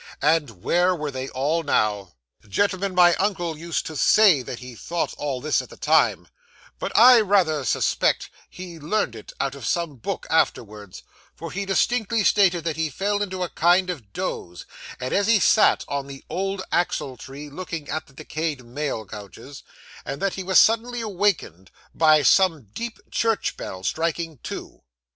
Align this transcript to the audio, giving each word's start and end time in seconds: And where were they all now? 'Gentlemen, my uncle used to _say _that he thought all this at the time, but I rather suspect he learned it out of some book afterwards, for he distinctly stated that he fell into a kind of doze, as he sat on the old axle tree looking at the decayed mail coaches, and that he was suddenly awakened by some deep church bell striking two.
And 0.23 0.63
where 0.63 0.95
were 0.95 1.11
they 1.11 1.29
all 1.29 1.61
now? 1.61 2.13
'Gentlemen, 2.49 2.95
my 2.95 3.13
uncle 3.17 3.55
used 3.55 3.85
to 3.85 3.93
_say 3.93 4.43
_that 4.43 4.57
he 4.57 4.73
thought 4.73 5.13
all 5.19 5.39
this 5.41 5.61
at 5.61 5.69
the 5.69 5.77
time, 5.77 6.27
but 6.79 6.91
I 6.97 7.21
rather 7.21 7.63
suspect 7.63 8.31
he 8.49 8.79
learned 8.79 9.15
it 9.15 9.31
out 9.39 9.53
of 9.53 9.67
some 9.67 9.97
book 9.97 10.25
afterwards, 10.31 11.03
for 11.35 11.51
he 11.51 11.65
distinctly 11.67 12.23
stated 12.23 12.63
that 12.63 12.77
he 12.77 12.89
fell 12.89 13.21
into 13.21 13.43
a 13.43 13.49
kind 13.49 13.91
of 13.91 14.11
doze, 14.11 14.65
as 14.99 15.27
he 15.27 15.39
sat 15.39 15.85
on 15.87 16.07
the 16.07 16.23
old 16.31 16.63
axle 16.71 17.15
tree 17.15 17.47
looking 17.47 17.87
at 17.87 18.07
the 18.07 18.13
decayed 18.13 18.65
mail 18.65 19.05
coaches, 19.05 19.61
and 20.03 20.19
that 20.19 20.33
he 20.33 20.41
was 20.41 20.57
suddenly 20.59 21.01
awakened 21.01 21.69
by 21.93 22.23
some 22.23 22.63
deep 22.73 22.99
church 23.11 23.55
bell 23.55 23.83
striking 23.83 24.39
two. 24.41 24.81